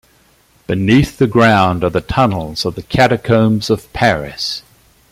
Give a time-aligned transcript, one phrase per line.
[0.65, 4.63] Beneath the ground are tunnels of the Catacombs of Paris.